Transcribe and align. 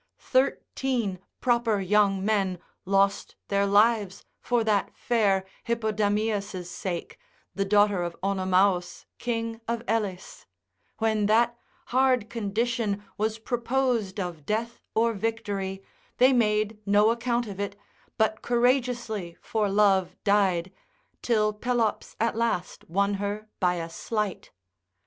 Thirteen 0.17 1.19
proper 1.41 1.79
young 1.79 2.25
men 2.25 2.57
lost 2.85 3.35
their 3.49 3.67
lives 3.67 4.25
for 4.39 4.63
that 4.63 4.89
fair 4.97 5.45
Hippodamias' 5.67 6.65
sake, 6.71 7.19
the 7.53 7.65
daughter 7.65 8.01
of 8.01 8.15
Onomaus, 8.23 9.05
king 9.19 9.61
of 9.67 9.83
Elis: 9.87 10.47
when 10.97 11.27
that 11.27 11.55
hard 11.93 12.31
condition 12.31 13.03
was 13.19 13.37
proposed 13.37 14.19
of 14.19 14.43
death 14.43 14.81
or 14.95 15.13
victory, 15.13 15.83
they 16.17 16.33
made 16.33 16.79
no 16.83 17.11
account 17.11 17.45
of 17.45 17.59
it, 17.59 17.75
but 18.17 18.41
courageously 18.41 19.37
for 19.39 19.69
love 19.69 20.15
died, 20.23 20.71
till 21.21 21.53
Pelops 21.53 22.15
at 22.19 22.35
last 22.35 22.89
won 22.89 23.13
her 23.21 23.47
by 23.59 23.75
a 23.75 23.87
sleight. 23.87 24.49